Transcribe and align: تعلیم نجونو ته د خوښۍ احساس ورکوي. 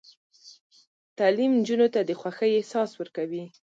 تعلیم 1.17 1.51
نجونو 1.59 1.87
ته 1.93 1.99
د 2.03 2.11
خوښۍ 2.19 2.51
احساس 2.55 2.89
ورکوي. 2.95 3.43